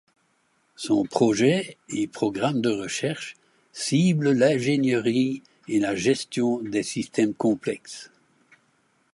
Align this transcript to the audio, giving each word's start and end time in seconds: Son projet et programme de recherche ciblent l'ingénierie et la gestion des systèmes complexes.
Son 0.77 1.03
projet 1.03 1.77
et 1.89 2.07
programme 2.07 2.59
de 2.59 2.69
recherche 2.71 3.35
ciblent 3.71 4.31
l'ingénierie 4.31 5.43
et 5.67 5.79
la 5.79 5.95
gestion 5.95 6.57
des 6.57 6.81
systèmes 6.81 7.35
complexes. 7.35 8.09